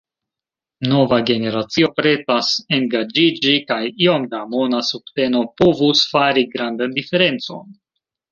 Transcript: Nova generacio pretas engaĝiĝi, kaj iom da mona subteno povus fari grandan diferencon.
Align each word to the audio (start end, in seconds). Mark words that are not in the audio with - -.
Nova 0.91 1.17
generacio 1.31 1.89
pretas 1.99 2.49
engaĝiĝi, 2.77 3.53
kaj 3.73 3.79
iom 4.07 4.25
da 4.33 4.41
mona 4.55 4.81
subteno 4.89 5.43
povus 5.61 6.03
fari 6.15 6.47
grandan 6.57 6.97
diferencon. 6.99 7.79